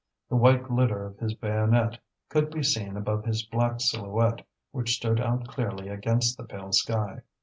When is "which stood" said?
4.71-5.19